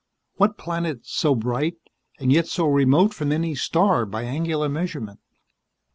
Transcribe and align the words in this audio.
What 0.37 0.57
planet 0.57 1.01
so 1.05 1.35
bright, 1.35 1.75
and 2.19 2.31
yet 2.33 2.47
so 2.47 2.65
remote 2.65 3.13
from 3.13 3.31
any 3.31 3.53
star 3.53 4.03
by 4.07 4.23
angular 4.23 4.67
measurement? 4.67 5.19